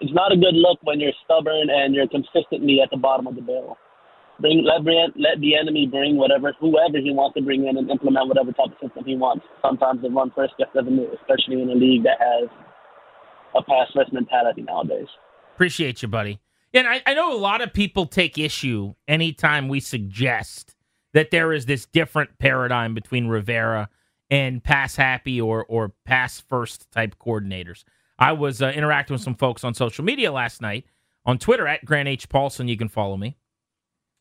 it's 0.01 0.13
not 0.13 0.33
a 0.33 0.37
good 0.37 0.55
look 0.55 0.79
when 0.83 1.01
you're 1.01 1.15
stubborn 1.25 1.71
and 1.71 1.95
you're 1.95 2.09
consistently 2.09 2.81
at 2.83 2.91
the 2.91 2.97
bottom 2.97 3.27
of 3.27 3.35
the 3.35 3.43
barrel. 3.43 3.77
Bring 4.41 4.65
let 4.65 4.83
let 5.17 5.39
Bieniemy 5.39 5.91
bring 5.91 6.17
whatever 6.17 6.55
whoever 6.59 6.99
he 6.99 7.11
wants 7.13 7.37
to 7.37 7.43
bring 7.43 7.67
in 7.67 7.77
and 7.77 7.91
implement 7.91 8.29
whatever 8.29 8.53
type 8.53 8.71
of 8.71 8.79
system 8.83 9.05
he 9.05 9.17
wants. 9.17 9.45
Sometimes 9.63 10.03
the 10.03 10.11
run 10.11 10.33
first 10.35 10.55
just 10.59 10.73
doesn't 10.75 10.95
do, 10.95 11.07
especially 11.21 11.63
in 11.63 11.71
a 11.71 11.75
league 11.75 12.03
that 12.05 12.19
has 12.19 12.49
a 13.55 13.63
pass 13.63 13.89
first 13.95 14.13
mentality 14.13 14.63
nowadays. 14.63 15.07
Appreciate 15.55 16.03
you, 16.03 16.09
buddy. 16.09 16.41
And 16.75 16.89
I, 16.89 17.03
I 17.05 17.15
know 17.15 17.37
a 17.37 17.39
lot 17.39 17.61
of 17.61 17.73
people 17.73 18.07
take 18.07 18.39
issue 18.39 18.95
anytime 19.07 19.69
we 19.69 19.79
suggest 19.79 20.75
that 21.15 21.31
there 21.31 21.53
is 21.53 21.67
this 21.67 21.87
different 21.87 22.39
paradigm 22.39 22.95
between 22.95 23.29
Rivera 23.29 23.89
and 24.31 24.65
pass 24.65 24.97
happy 24.97 25.41
or 25.41 25.65
or 25.67 25.93
pass 26.05 26.41
first 26.41 26.91
type 26.91 27.17
coordinators. 27.19 27.85
I 28.19 28.33
was 28.33 28.63
uh, 28.63 28.73
interacting 28.75 29.15
with 29.15 29.23
some 29.23 29.35
folks 29.35 29.65
on 29.65 29.75
social 29.75 30.05
media 30.05 30.33
last 30.33 30.61
night 30.61 30.87
on 31.27 31.39
Twitter 31.39 31.67
at 31.67 31.85
Grant 31.85 32.09
H 32.09 32.29
Paulsen. 32.29 32.69
You 32.69 32.77
can 32.77 32.89
follow 32.89 33.17
me, 33.17 33.37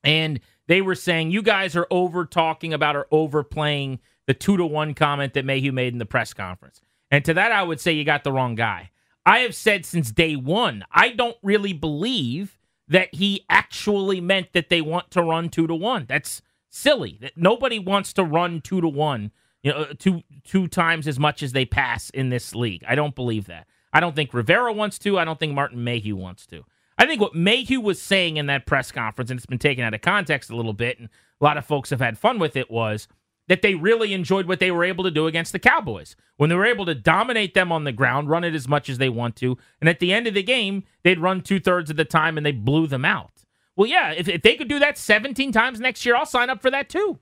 and 0.04 0.40
they 0.68 0.82
were 0.82 0.96
saying 0.96 1.32
you 1.32 1.42
guys 1.42 1.76
are 1.76 1.88
over 1.90 2.26
talking 2.26 2.74
about 2.74 2.96
or 2.96 3.08
overplaying 3.12 4.00
the 4.28 4.34
two 4.34 4.58
to 4.58 4.66
one 4.66 4.94
comment 4.94 5.34
that 5.34 5.46
Mayhew 5.46 5.72
made 5.72 5.94
in 5.94 6.00
the 6.00 6.06
press 6.06 6.34
conference. 6.34 6.82
And 7.10 7.26
to 7.26 7.34
that, 7.34 7.52
I 7.52 7.64
would 7.64 7.80
say 7.80 7.92
you 7.92 8.06
got 8.06 8.24
the 8.24 8.32
wrong 8.32 8.56
guy. 8.56 8.92
I 9.26 9.40
have 9.40 9.56
said 9.56 9.86
since 9.86 10.12
day 10.12 10.36
one, 10.36 10.84
I 10.92 11.10
don't 11.10 11.38
really 11.44 11.74
believe 11.74 12.58
that 12.88 13.14
he 13.14 13.46
actually 13.50 14.20
meant 14.20 14.54
that 14.54 14.70
they 14.70 14.82
want 14.82 15.12
to 15.12 15.22
run 15.22 15.50
two 15.50 15.68
to 15.68 15.76
one. 15.76 16.06
That's 16.08 16.42
silly. 16.71 17.19
That 17.21 17.33
nobody 17.35 17.77
wants 17.77 18.13
to 18.13 18.23
run 18.23 18.62
two 18.62 18.81
to 18.81 18.88
one, 18.88 19.31
you 19.62 19.71
know, 19.71 19.77
uh, 19.77 19.94
two 20.00 20.23
two 20.44 20.68
times 20.68 21.07
as 21.07 21.19
much 21.19 21.44
as 21.44 21.51
they 21.51 21.65
pass 21.65 22.09
in 22.09 22.29
this 22.29 22.56
league. 22.56 22.83
I 22.88 22.95
don't 22.95 23.13
believe 23.13 23.45
that. 23.45 23.68
I 23.94 24.00
don't 24.00 24.15
think 24.15 24.33
Rivera 24.33 24.73
wants 24.73 24.97
to. 25.00 25.19
I 25.19 25.25
don't 25.25 25.39
think 25.39 25.53
Martin 25.53 25.83
Mayhew 25.83 26.15
wants 26.15 26.47
to. 26.47 26.63
I 26.97 27.06
think 27.06 27.21
what 27.21 27.35
Mayhew 27.35 27.81
was 27.81 28.01
saying 28.01 28.38
in 28.38 28.45
that 28.47 28.65
press 28.65 28.91
conference, 28.91 29.29
and 29.29 29.38
it's 29.39 29.45
been 29.45 29.59
taken 29.59 29.83
out 29.83 29.94
of 29.94 30.01
context 30.01 30.50
a 30.50 30.56
little 30.56 30.73
bit, 30.73 31.00
and 31.00 31.09
a 31.39 31.44
lot 31.44 31.57
of 31.57 31.65
folks 31.65 31.89
have 31.89 32.00
had 32.00 32.18
fun 32.18 32.39
with 32.39 32.56
it, 32.56 32.71
was 32.71 33.07
that 33.47 33.62
they 33.62 33.75
really 33.75 34.13
enjoyed 34.13 34.47
what 34.47 34.59
they 34.59 34.71
were 34.71 34.83
able 34.83 35.03
to 35.03 35.12
do 35.12 35.27
against 35.27 35.51
the 35.51 35.59
Cowboys. 35.59 36.15
When 36.38 36.50
they 36.50 36.56
were 36.56 36.65
able 36.65 36.85
to 36.85 36.95
dominate 36.95 37.53
them 37.53 37.71
on 37.71 37.83
the 37.83 37.91
ground, 37.91 38.29
run 38.29 38.44
it 38.44 38.56
as 38.56 38.68
much 38.68 38.88
as 38.88 38.97
they 38.97 39.09
want 39.09 39.35
to, 39.38 39.57
and 39.79 39.89
at 39.89 40.00
the 40.00 40.13
end 40.13 40.27
of 40.27 40.33
the 40.33 40.44
game, 40.44 40.83
they'd 41.03 41.19
run 41.19 41.41
two 41.41 41.59
thirds 41.59 41.89
of 41.89 41.97
the 41.97 42.06
time 42.06 42.38
and 42.38 42.45
they 42.45 42.51
blew 42.51 42.88
them 42.88 43.03
out. 43.03 43.41
Well, 43.81 43.89
yeah, 43.89 44.12
if, 44.12 44.28
if 44.28 44.44
they 44.44 44.57
could 44.57 44.68
do 44.68 44.78
that 44.78 44.95
17 44.95 45.51
times 45.51 45.80
next 45.80 46.06
year, 46.06 46.16
I'll 46.16 46.28
sign 46.28 46.51
up 46.51 46.62
for 46.62 46.69
that 46.69 46.88
too. 46.88 47.18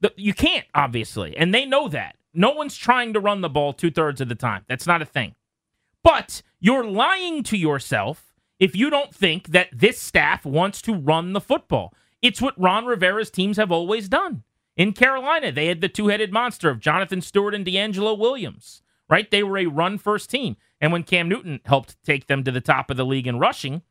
The, 0.00 0.14
you 0.16 0.32
can't, 0.32 0.64
obviously, 0.74 1.36
and 1.36 1.52
they 1.52 1.66
know 1.66 1.88
that. 1.88 2.16
No 2.32 2.52
one's 2.52 2.74
trying 2.74 3.12
to 3.12 3.20
run 3.20 3.42
the 3.42 3.50
ball 3.50 3.74
two 3.74 3.90
thirds 3.90 4.22
of 4.22 4.30
the 4.30 4.34
time. 4.34 4.64
That's 4.66 4.86
not 4.86 5.02
a 5.02 5.04
thing. 5.04 5.34
But 6.02 6.40
you're 6.58 6.86
lying 6.86 7.42
to 7.42 7.58
yourself 7.58 8.32
if 8.58 8.74
you 8.74 8.88
don't 8.88 9.14
think 9.14 9.48
that 9.48 9.68
this 9.74 10.00
staff 10.00 10.46
wants 10.46 10.80
to 10.80 10.94
run 10.94 11.34
the 11.34 11.40
football. 11.42 11.92
It's 12.22 12.40
what 12.40 12.58
Ron 12.58 12.86
Rivera's 12.86 13.30
teams 13.30 13.58
have 13.58 13.70
always 13.70 14.08
done. 14.08 14.42
In 14.78 14.94
Carolina, 14.94 15.52
they 15.52 15.66
had 15.66 15.82
the 15.82 15.90
two 15.90 16.08
headed 16.08 16.32
monster 16.32 16.70
of 16.70 16.80
Jonathan 16.80 17.20
Stewart 17.20 17.54
and 17.54 17.66
DeAngelo 17.66 18.18
Williams, 18.18 18.80
right? 19.10 19.30
They 19.30 19.42
were 19.42 19.58
a 19.58 19.66
run 19.66 19.98
first 19.98 20.30
team. 20.30 20.56
And 20.80 20.92
when 20.92 21.02
Cam 21.02 21.28
Newton 21.28 21.60
helped 21.66 22.02
take 22.02 22.26
them 22.26 22.42
to 22.44 22.50
the 22.50 22.62
top 22.62 22.90
of 22.90 22.96
the 22.96 23.04
league 23.04 23.26
in 23.26 23.38
rushing 23.38 23.82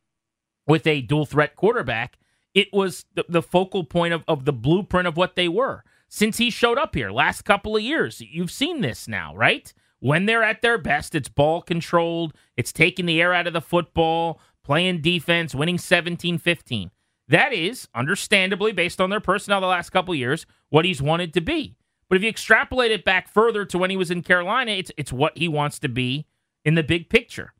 with 0.67 0.88
a 0.88 1.01
dual 1.01 1.25
threat 1.25 1.55
quarterback, 1.55 2.17
it 2.53 2.67
was 2.72 3.05
the, 3.15 3.25
the 3.27 3.41
focal 3.41 3.84
point 3.84 4.13
of, 4.13 4.24
of 4.27 4.46
the 4.46 4.53
blueprint 4.53 5.08
of 5.08 5.17
what 5.17 5.36
they 5.36 5.48
were. 5.48 5.84
Since 6.08 6.38
he 6.38 6.50
showed 6.50 6.77
up 6.77 6.93
here 6.93 7.12
last 7.12 7.41
couple 7.41 7.75
of 7.75 7.82
years, 7.82 8.22
you've 8.22 8.51
seen 8.51 8.82
this 8.82 9.08
now, 9.08 9.36
right? 9.36 9.74
When 10.00 10.25
they're 10.25 10.43
at 10.43 10.62
their 10.62 10.77
best, 10.77 11.15
it's 11.15 11.29
ball 11.29 11.62
controlled, 11.62 12.34
it's 12.58 12.72
taking 12.72 13.05
the 13.05 13.22
air 13.22 13.34
out 13.34 13.48
of 13.48 13.53
the 13.53 13.62
football, 13.62 14.39
playing 14.63 15.01
defense, 15.01 15.55
winning 15.55 15.77
17 15.77 16.38
15. 16.38 16.91
That 17.29 17.53
is, 17.53 17.88
understandably, 17.96 18.74
based 18.74 19.00
on 19.00 19.10
their 19.10 19.22
personnel 19.22 19.62
the 19.62 19.67
last 19.67 19.91
couple 19.91 20.13
of 20.13 20.20
years, 20.20 20.46
what 20.70 20.86
he's 20.86 21.01
wanted 21.01 21.34
to 21.34 21.41
be. 21.41 21.77
But 22.10 22.17
if 22.17 22.24
you 22.24 22.29
extrapolate 22.29 22.91
it 22.91 23.05
back 23.05 23.27
further 23.27 23.65
to 23.65 23.77
when 23.77 23.89
he 23.89 23.98
was 23.98 24.12
in 24.12 24.22
Carolina, 24.22 24.74
it's 24.74 24.91
it's 24.98 25.13
what 25.13 25.38
he 25.38 25.48
wants 25.48 25.79
to 25.79 25.89
be 25.89 26.27
in 26.65 26.75
the 26.75 26.84
big 26.84 27.10
picture. 27.10 27.53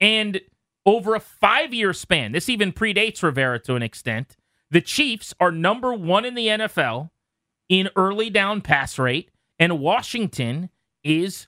And 0.00 0.40
over 0.86 1.14
a 1.14 1.20
five 1.20 1.74
year 1.74 1.92
span, 1.92 2.32
this 2.32 2.48
even 2.48 2.72
predates 2.72 3.22
Rivera 3.22 3.58
to 3.60 3.74
an 3.74 3.82
extent, 3.82 4.36
the 4.70 4.80
Chiefs 4.80 5.34
are 5.40 5.52
number 5.52 5.92
one 5.92 6.24
in 6.24 6.34
the 6.34 6.46
NFL 6.46 7.10
in 7.68 7.90
early 7.96 8.30
down 8.30 8.60
pass 8.60 8.98
rate, 8.98 9.30
and 9.58 9.80
Washington 9.80 10.70
is 11.02 11.46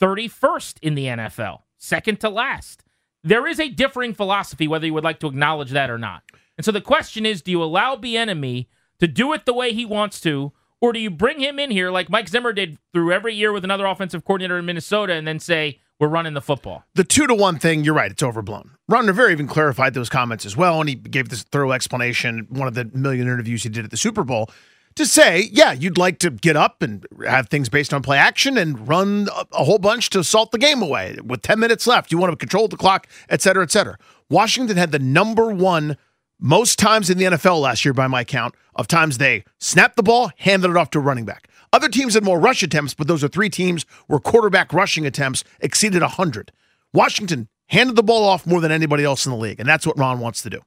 31st 0.00 0.76
in 0.82 0.94
the 0.94 1.06
NFL, 1.06 1.62
second 1.78 2.20
to 2.20 2.28
last. 2.28 2.84
There 3.22 3.46
is 3.46 3.60
a 3.60 3.68
differing 3.68 4.14
philosophy, 4.14 4.66
whether 4.66 4.86
you 4.86 4.94
would 4.94 5.04
like 5.04 5.20
to 5.20 5.26
acknowledge 5.26 5.70
that 5.72 5.90
or 5.90 5.98
not. 5.98 6.22
And 6.56 6.64
so 6.64 6.72
the 6.72 6.80
question 6.80 7.26
is 7.26 7.42
do 7.42 7.50
you 7.50 7.62
allow 7.62 7.96
Bieniemy 7.96 8.66
to 8.98 9.08
do 9.08 9.32
it 9.32 9.46
the 9.46 9.54
way 9.54 9.72
he 9.72 9.84
wants 9.84 10.20
to, 10.22 10.52
or 10.80 10.92
do 10.92 11.00
you 11.00 11.10
bring 11.10 11.40
him 11.40 11.58
in 11.58 11.70
here 11.70 11.90
like 11.90 12.08
Mike 12.08 12.28
Zimmer 12.28 12.52
did 12.52 12.78
through 12.92 13.12
every 13.12 13.34
year 13.34 13.52
with 13.52 13.64
another 13.64 13.86
offensive 13.86 14.24
coordinator 14.24 14.58
in 14.58 14.66
Minnesota 14.66 15.12
and 15.12 15.26
then 15.26 15.38
say, 15.38 15.80
we're 16.00 16.08
running 16.08 16.34
the 16.34 16.40
football. 16.40 16.84
The 16.94 17.04
two 17.04 17.26
to 17.26 17.34
one 17.34 17.58
thing, 17.58 17.84
you're 17.84 17.94
right, 17.94 18.10
it's 18.10 18.22
overblown. 18.22 18.72
Ron 18.88 19.06
Rivera 19.06 19.30
even 19.30 19.46
clarified 19.46 19.94
those 19.94 20.08
comments 20.08 20.46
as 20.46 20.56
well, 20.56 20.80
and 20.80 20.88
he 20.88 20.94
gave 20.94 21.28
this 21.28 21.42
thorough 21.42 21.72
explanation, 21.72 22.46
one 22.48 22.66
of 22.66 22.74
the 22.74 22.86
million 22.94 23.26
interviews 23.26 23.62
he 23.62 23.68
did 23.68 23.84
at 23.84 23.90
the 23.90 23.96
Super 23.96 24.24
Bowl, 24.24 24.50
to 24.96 25.06
say, 25.06 25.48
yeah, 25.52 25.72
you'd 25.72 25.98
like 25.98 26.18
to 26.18 26.30
get 26.30 26.56
up 26.56 26.82
and 26.82 27.06
have 27.24 27.48
things 27.48 27.68
based 27.68 27.94
on 27.94 28.02
play 28.02 28.18
action 28.18 28.58
and 28.58 28.88
run 28.88 29.28
a, 29.52 29.64
whole 29.64 29.78
bunch 29.78 30.10
to 30.10 30.24
salt 30.24 30.50
the 30.50 30.58
game 30.58 30.82
away 30.82 31.16
with 31.22 31.42
10 31.42 31.60
minutes 31.60 31.86
left. 31.86 32.10
You 32.10 32.18
want 32.18 32.32
to 32.32 32.36
control 32.36 32.66
the 32.66 32.76
clock, 32.76 33.06
et 33.28 33.40
cetera, 33.40 33.62
et 33.62 33.70
cetera. 33.70 33.96
Washington 34.28 34.76
had 34.76 34.90
the 34.90 34.98
number 34.98 35.52
one 35.52 35.96
most 36.40 36.78
times 36.78 37.10
in 37.10 37.18
the 37.18 37.24
NFL 37.24 37.60
last 37.60 37.84
year, 37.84 37.92
by 37.92 38.06
my 38.06 38.24
count, 38.24 38.54
of 38.74 38.88
times 38.88 39.18
they 39.18 39.44
snapped 39.58 39.96
the 39.96 40.02
ball, 40.02 40.30
handed 40.38 40.70
it 40.70 40.76
off 40.76 40.90
to 40.90 40.98
a 40.98 41.02
running 41.02 41.26
back. 41.26 41.48
Other 41.72 41.88
teams 41.88 42.14
had 42.14 42.24
more 42.24 42.40
rush 42.40 42.62
attempts, 42.62 42.94
but 42.94 43.06
those 43.06 43.22
are 43.22 43.28
three 43.28 43.48
teams 43.48 43.84
where 44.08 44.18
quarterback 44.18 44.72
rushing 44.72 45.06
attempts 45.06 45.44
exceeded 45.60 46.02
100. 46.02 46.52
Washington 46.92 47.48
handed 47.68 47.94
the 47.94 48.02
ball 48.02 48.24
off 48.24 48.46
more 48.46 48.60
than 48.60 48.72
anybody 48.72 49.04
else 49.04 49.24
in 49.24 49.30
the 49.30 49.38
league, 49.38 49.60
and 49.60 49.68
that's 49.68 49.86
what 49.86 49.96
Ron 49.96 50.18
wants 50.18 50.42
to 50.42 50.50
do. 50.50 50.60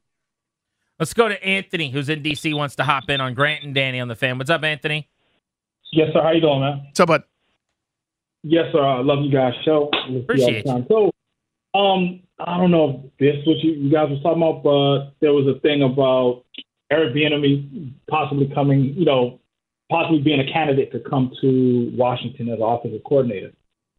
Let's 0.99 1.13
go 1.13 1.27
to 1.27 1.43
Anthony, 1.43 1.91
who's 1.91 2.07
in 2.07 2.23
DC, 2.23 2.53
wants 2.53 2.75
to 2.77 2.83
hop 2.83 3.09
in 3.09 3.19
on 3.19 3.33
Grant 3.33 3.63
and 3.65 3.75
Danny 3.75 3.99
on 3.99 4.07
the 4.07 4.15
fan. 4.15 4.37
What's 4.37 4.49
up, 4.49 4.63
Anthony? 4.63 5.09
Yes, 5.91 6.09
sir. 6.13 6.21
How 6.21 6.31
you 6.31 6.39
doing, 6.39 6.61
man? 6.61 6.83
What's 6.85 6.99
up, 6.99 7.07
bud? 7.07 7.23
Yes, 8.43 8.65
sir. 8.71 8.81
I 8.81 9.01
love 9.01 9.23
you 9.23 9.31
guys' 9.31 9.53
show. 9.65 9.89
Appreciate 10.15 10.65
you. 10.65 10.85
So, 10.87 11.11
um, 11.77 12.21
I 12.39 12.57
don't 12.57 12.71
know 12.71 13.03
if 13.05 13.17
this 13.17 13.45
what 13.45 13.57
you, 13.57 13.71
you 13.71 13.91
guys 13.91 14.09
were 14.09 14.19
talking 14.21 14.41
about, 14.41 14.63
but 14.63 15.11
there 15.19 15.33
was 15.33 15.47
a 15.47 15.59
thing 15.59 15.81
about 15.81 16.43
Eric 16.91 17.13
Bieniemy 17.13 17.91
possibly 18.09 18.49
coming, 18.53 18.93
you 18.95 19.05
know, 19.05 19.39
possibly 19.89 20.19
being 20.19 20.39
a 20.39 20.51
candidate 20.51 20.91
to 20.91 20.99
come 20.99 21.31
to 21.41 21.91
Washington 21.95 22.49
as 22.49 22.59
an 22.59 22.63
offensive 22.63 23.01
coordinator. 23.03 23.51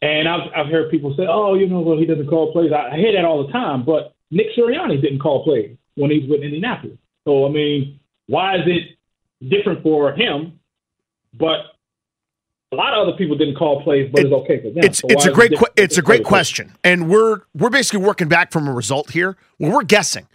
And 0.02 0.28
I've, 0.28 0.50
I've 0.54 0.66
heard 0.66 0.90
people 0.90 1.14
say, 1.16 1.26
oh, 1.28 1.54
you 1.54 1.66
know, 1.66 1.80
well, 1.80 1.98
he 1.98 2.04
doesn't 2.04 2.26
call 2.26 2.52
plays. 2.52 2.72
I, 2.72 2.94
I 2.94 2.96
hear 2.96 3.12
that 3.12 3.24
all 3.24 3.46
the 3.46 3.52
time, 3.52 3.84
but 3.84 4.14
Nick 4.30 4.48
Sirianni 4.56 5.00
didn't 5.00 5.20
call 5.20 5.44
plays 5.44 5.76
when 5.94 6.10
he's 6.10 6.28
with 6.28 6.42
Indianapolis. 6.42 6.98
So, 7.24 7.46
I 7.46 7.48
mean, 7.48 8.00
why 8.26 8.56
is 8.56 8.62
it 8.66 8.98
different 9.48 9.82
for 9.82 10.12
him, 10.12 10.58
but 11.32 11.74
a 12.72 12.76
lot 12.76 12.94
of 12.94 13.08
other 13.08 13.16
people 13.16 13.36
didn't 13.36 13.56
call 13.56 13.82
plays, 13.82 14.10
but 14.12 14.20
it, 14.20 14.26
it's 14.26 14.34
okay 14.34 14.62
for 14.62 14.70
them. 14.70 14.84
It's, 14.84 14.98
so 14.98 15.06
it's 15.08 15.26
a 15.26 15.32
great 15.32 15.52
it 15.52 15.60
it's 15.76 15.98
a 15.98 16.02
great 16.02 16.24
question, 16.24 16.74
and 16.82 17.08
we're 17.08 17.42
we're 17.54 17.70
basically 17.70 18.04
working 18.04 18.28
back 18.28 18.50
from 18.52 18.66
a 18.68 18.72
result 18.72 19.10
here. 19.10 19.36
Well, 19.58 19.72
we're 19.72 19.84
guessing, 19.84 20.26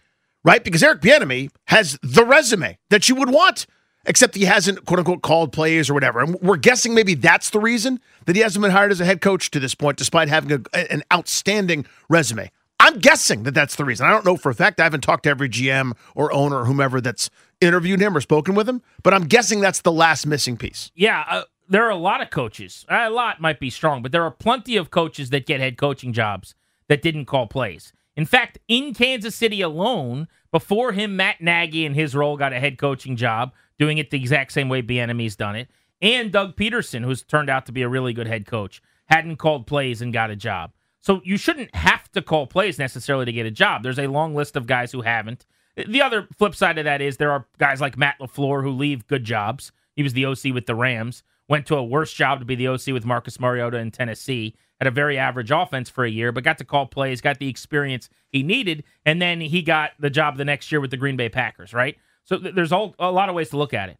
right? 0.44 0.64
Because 0.64 0.84
Eric 0.84 1.02
Bieniemy 1.02 1.52
has 1.68 2.00
the 2.02 2.26
resume 2.26 2.78
that 2.90 3.10
you 3.10 3.16
would 3.16 3.30
want 3.30 3.68
except 4.10 4.36
he 4.36 4.44
hasn't 4.46 4.86
quote 4.86 5.00
unquote 5.00 5.22
called 5.22 5.54
plays 5.54 5.90
or 5.90 5.94
whatever. 5.94 6.20
And 6.20 6.36
we're 6.42 6.58
guessing 6.58 6.94
maybe 6.94 7.14
that's 7.14 7.52
the 7.52 7.60
reason 7.60 8.02
that 8.26 8.36
he 8.36 8.42
hasn't 8.42 8.62
been 8.62 8.72
hired 8.72 8.92
as 8.92 9.00
a 9.00 9.06
head 9.06 9.22
coach 9.22 9.52
to 9.52 9.60
this 9.60 9.76
point, 9.76 9.98
despite 9.98 10.28
having 10.28 10.66
a, 10.74 10.92
an 10.92 11.04
outstanding 11.14 11.86
resume. 12.10 12.52
I'm 12.82 13.00
guessing 13.00 13.44
that 13.44 13.54
that's 13.54 13.76
the 13.76 13.86
reason. 13.86 14.08
I 14.08 14.12
don't 14.12 14.26
know 14.26 14.36
for 14.36 14.50
a 14.50 14.56
fact. 14.56 14.80
I 14.80 14.84
haven't 14.84 15.02
talked 15.02 15.24
to 15.24 15.30
every 15.30 15.50
GM 15.50 15.94
or 16.16 16.34
owner 16.34 16.62
or 16.62 16.66
whomever 16.66 17.00
that's 17.00 17.30
interviewed 17.62 18.02
him 18.02 18.18
or 18.18 18.22
spoken 18.22 18.56
with 18.56 18.68
him, 18.68 18.82
but 19.04 19.14
I'm 19.14 19.26
guessing 19.26 19.60
that's 19.60 19.82
the 19.82 19.92
last 19.92 20.26
missing 20.26 20.58
piece. 20.58 20.92
Yeah, 20.96 21.26
uh, 21.30 21.44
there 21.68 21.86
are 21.86 21.92
a 21.92 21.96
lot 21.96 22.22
of 22.22 22.30
coaches. 22.30 22.86
A 22.90 23.10
lot 23.10 23.42
might 23.42 23.60
be 23.60 23.70
strong, 23.70 24.02
but 24.02 24.12
there 24.12 24.24
are 24.24 24.32
plenty 24.32 24.78
of 24.78 24.92
coaches 24.92 25.30
that 25.30 25.46
get 25.46 25.60
head 25.60 25.78
coaching 25.78 26.14
jobs 26.14 26.56
that 26.88 27.02
didn't 27.02 27.26
call 27.26 27.48
plays. 27.48 27.92
In 28.16 28.26
fact, 28.26 28.58
in 28.68 28.94
Kansas 28.94 29.36
City 29.36 29.62
alone, 29.62 30.28
before 30.52 30.94
him, 30.94 31.16
Matt 31.16 31.42
Nagy 31.42 31.86
and 31.86 31.96
his 31.96 32.16
role 32.16 32.38
got 32.38 32.54
a 32.54 32.60
head 32.60 32.78
coaching 32.78 33.16
job 33.18 33.52
doing 33.80 33.98
it 33.98 34.12
the 34.12 34.18
exact 34.18 34.52
same 34.52 34.70
way 34.70 34.84
Bieniemy's 34.84 35.36
done 35.36 35.56
it. 35.56 35.70
And 36.02 36.32
Doug 36.32 36.56
Pederson, 36.56 37.04
who's 37.04 37.24
turned 37.24 37.50
out 37.50 37.66
to 37.66 37.72
be 37.72 37.82
a 37.82 37.90
really 37.90 38.14
good 38.14 38.28
head 38.28 38.46
coach, 38.46 38.82
hadn't 39.06 39.38
called 39.38 39.66
plays 39.66 40.02
and 40.02 40.14
got 40.14 40.30
a 40.30 40.36
job. 40.36 40.72
So 41.02 41.22
you 41.24 41.38
shouldn't 41.38 41.74
have 41.74 42.12
to 42.12 42.22
call 42.22 42.46
plays 42.46 42.78
necessarily 42.78 43.26
to 43.26 43.32
get 43.32 43.46
a 43.46 43.52
job. 43.52 43.84
There's 43.84 44.00
a 44.00 44.08
long 44.08 44.36
list 44.36 44.56
of 44.56 44.68
guys 44.68 44.92
who 44.92 45.02
haven't. 45.02 45.46
The 45.76 46.02
other 46.02 46.28
flip 46.38 46.56
side 46.56 46.78
of 46.78 46.86
that 46.86 47.02
is 47.02 47.18
there 47.18 47.32
are 47.32 47.48
guys 47.58 47.80
like 47.80 47.98
Matt 47.98 48.20
LaFleur 48.20 48.64
who 48.64 48.72
leave 48.72 49.08
good 49.08 49.24
jobs. 49.24 49.72
He 49.96 50.04
was 50.04 50.14
the 50.14 50.26
OC 50.26 50.54
with 50.54 50.66
the 50.66 50.76
Rams, 50.76 51.24
went 51.48 51.66
to 51.68 51.76
a 51.76 51.84
worse 51.84 52.14
job 52.14 52.40
to 52.40 52.46
be 52.46 52.56
the 52.56 52.68
OC 52.68 52.88
with 52.88 53.06
Marcus 53.06 53.40
Mariota 53.40 53.78
in 53.78 53.92
Tennessee, 53.92 54.56
had 54.80 54.88
a 54.88 54.92
very 54.92 55.18
average 55.18 55.52
offense 55.52 55.90
for 55.90 56.06
a 56.06 56.10
year, 56.10 56.32
but 56.32 56.44
got 56.44 56.58
to 56.58 56.66
call 56.66 56.86
plays, 56.86 57.22
got 57.22 57.40
the 57.40 57.50
experience 57.50 58.10
he 58.30 58.44
needed, 58.44 58.84
and 59.06 59.22
then 59.22 59.42
he 59.42 59.62
got 59.62 59.92
the 60.00 60.10
job 60.10 60.38
the 60.38 60.46
next 60.46 60.72
year 60.72 60.80
with 60.80 60.92
the 60.92 60.98
Green 60.98 61.18
Bay 61.18 61.30
Packers, 61.30 61.74
right? 61.74 61.98
So 62.30 62.38
th- 62.38 62.54
there's 62.54 62.72
all, 62.72 62.94
a 63.00 63.12
lot 63.12 63.28
of 63.30 63.36
ways 63.36 63.50
to 63.50 63.58
look 63.58 63.74
at 63.74 63.90
it. 63.90 63.98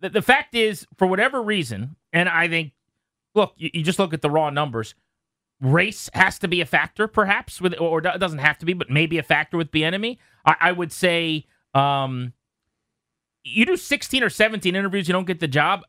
The, 0.00 0.08
the, 0.08 0.22
fact 0.22 0.54
is, 0.54 0.86
for 0.96 1.08
whatever 1.08 1.42
reason, 1.42 1.96
and 2.12 2.28
I 2.28 2.46
think, 2.46 2.72
look, 3.34 3.54
you, 3.56 3.70
you, 3.74 3.82
just 3.82 3.98
look 3.98 4.14
at 4.14 4.22
the 4.22 4.30
raw 4.30 4.50
numbers. 4.50 4.94
Race 5.60 6.08
has 6.14 6.38
to 6.38 6.48
be 6.48 6.60
a 6.60 6.64
factor, 6.64 7.08
perhaps, 7.08 7.60
with 7.60 7.74
or 7.80 7.98
it 7.98 8.20
doesn't 8.20 8.38
have 8.38 8.56
to 8.58 8.66
be, 8.66 8.72
but 8.72 8.88
maybe 8.88 9.18
a 9.18 9.22
factor 9.24 9.56
with 9.56 9.72
Bieniemy. 9.72 10.18
I, 10.46 10.56
I 10.60 10.72
would 10.72 10.92
say, 10.92 11.46
um, 11.74 12.34
you 13.42 13.66
do 13.66 13.76
16 13.76 14.22
or 14.22 14.30
17 14.30 14.76
interviews, 14.76 15.08
you 15.08 15.12
don't 15.12 15.26
get 15.26 15.40
the 15.40 15.48
job. 15.48 15.82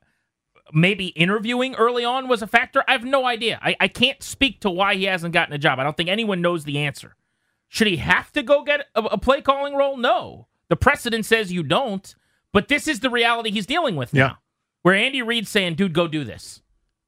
Maybe 0.73 1.07
interviewing 1.07 1.75
early 1.75 2.03
on 2.03 2.27
was 2.27 2.41
a 2.41 2.47
factor. 2.47 2.83
I 2.88 2.93
have 2.93 3.03
no 3.03 3.27
idea. 3.27 3.59
I, 3.62 3.75
I 3.79 3.88
can't 3.88 4.23
speak 4.23 4.62
to 4.62 4.71
why 4.71 4.95
he 4.95 5.03
hasn't 5.03 5.33
gotten 5.33 5.53
a 5.53 5.59
job. 5.59 5.77
I 5.77 5.83
don't 5.83 5.95
think 5.95 6.09
anyone 6.09 6.41
knows 6.41 6.63
the 6.63 6.79
answer. 6.79 7.15
Should 7.67 7.88
he 7.88 7.97
have 7.97 8.31
to 8.31 8.41
go 8.41 8.63
get 8.63 8.88
a, 8.95 9.01
a 9.03 9.17
play 9.19 9.41
calling 9.41 9.75
role? 9.75 9.97
No. 9.97 10.47
The 10.73 10.77
precedent 10.77 11.23
says 11.27 11.51
you 11.51 11.61
don't, 11.61 12.15
but 12.51 12.67
this 12.67 12.87
is 12.87 13.01
the 13.01 13.11
reality 13.11 13.51
he's 13.51 13.67
dealing 13.67 13.95
with 13.95 14.11
now. 14.11 14.39
Where 14.81 14.95
Andy 14.95 15.21
Reid's 15.21 15.51
saying, 15.51 15.75
dude, 15.75 15.93
go 15.93 16.07
do 16.07 16.23
this. 16.23 16.63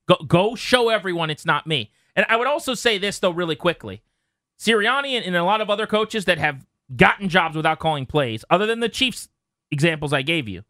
Go 0.07 0.17
go 0.17 0.53
show 0.53 0.89
everyone 0.89 1.31
it's 1.31 1.48
not 1.48 1.65
me. 1.65 1.89
And 2.15 2.27
I 2.29 2.36
would 2.36 2.45
also 2.45 2.75
say 2.75 3.00
this 3.00 3.17
though, 3.17 3.31
really 3.31 3.55
quickly. 3.55 4.03
Sirianni 4.60 5.13
and, 5.13 5.25
and 5.25 5.36
a 5.36 5.43
lot 5.43 5.62
of 5.62 5.72
other 5.72 5.88
coaches 5.88 6.25
that 6.25 6.38
have 6.38 6.67
gotten 6.95 7.27
jobs 7.27 7.55
without 7.55 7.79
calling 7.79 8.05
plays, 8.05 8.45
other 8.51 8.67
than 8.67 8.81
the 8.81 8.88
Chiefs 8.88 9.29
examples 9.72 10.13
I 10.13 10.22
gave 10.22 10.48
you, 10.48 10.63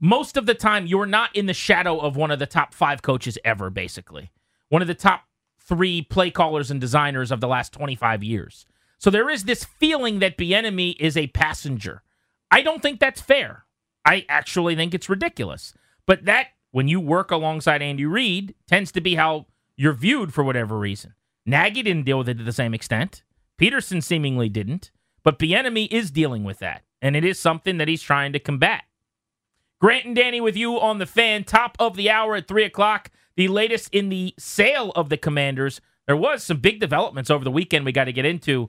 most 0.00 0.36
of 0.36 0.46
the 0.46 0.54
time 0.54 0.86
you're 0.88 1.06
not 1.06 1.36
in 1.36 1.46
the 1.46 1.54
shadow 1.54 2.00
of 2.00 2.16
one 2.16 2.32
of 2.32 2.40
the 2.40 2.46
top 2.46 2.74
five 2.74 3.00
coaches 3.00 3.38
ever, 3.44 3.70
basically. 3.70 4.32
One 4.70 4.82
of 4.82 4.88
the 4.88 4.94
top 4.94 5.22
three 5.60 6.02
play 6.02 6.32
callers 6.32 6.72
and 6.72 6.80
designers 6.80 7.30
of 7.30 7.40
the 7.40 7.46
last 7.46 7.72
25 7.72 8.24
years. 8.24 8.66
So 9.00 9.08
there 9.08 9.30
is 9.30 9.44
this 9.44 9.64
feeling 9.64 10.18
that 10.18 10.36
Bieniemy 10.36 10.94
is 11.00 11.16
a 11.16 11.28
passenger. 11.28 12.02
I 12.50 12.60
don't 12.60 12.82
think 12.82 13.00
that's 13.00 13.20
fair. 13.20 13.64
I 14.04 14.26
actually 14.28 14.76
think 14.76 14.92
it's 14.92 15.08
ridiculous. 15.08 15.72
But 16.06 16.26
that, 16.26 16.48
when 16.70 16.86
you 16.86 17.00
work 17.00 17.30
alongside 17.30 17.80
Andy 17.80 18.04
Reid, 18.04 18.54
tends 18.66 18.92
to 18.92 19.00
be 19.00 19.14
how 19.14 19.46
you're 19.74 19.94
viewed 19.94 20.34
for 20.34 20.44
whatever 20.44 20.78
reason. 20.78 21.14
Nagy 21.46 21.82
didn't 21.82 22.04
deal 22.04 22.18
with 22.18 22.28
it 22.28 22.36
to 22.36 22.44
the 22.44 22.52
same 22.52 22.74
extent. 22.74 23.22
Pederson 23.58 24.02
seemingly 24.02 24.50
didn't. 24.50 24.90
But 25.22 25.38
Bieniemy 25.38 25.90
is 25.90 26.10
dealing 26.10 26.44
with 26.44 26.58
that, 26.58 26.82
and 27.00 27.16
it 27.16 27.24
is 27.24 27.38
something 27.38 27.78
that 27.78 27.88
he's 27.88 28.02
trying 28.02 28.34
to 28.34 28.38
combat. 28.38 28.82
Grant 29.80 30.04
and 30.04 30.16
Danny 30.16 30.42
with 30.42 30.56
you 30.56 30.78
on 30.78 30.98
the 30.98 31.06
fan, 31.06 31.44
top 31.44 31.74
of 31.78 31.96
the 31.96 32.10
hour 32.10 32.36
at 32.36 32.48
3 32.48 32.64
o'clock. 32.64 33.10
The 33.36 33.48
latest 33.48 33.94
in 33.94 34.10
the 34.10 34.34
sale 34.38 34.92
of 34.94 35.08
the 35.08 35.16
Commanders. 35.16 35.80
There 36.06 36.16
was 36.16 36.42
some 36.42 36.58
big 36.58 36.80
developments 36.80 37.30
over 37.30 37.44
the 37.44 37.50
weekend 37.50 37.86
we 37.86 37.92
got 37.92 38.04
to 38.04 38.12
get 38.12 38.26
into 38.26 38.68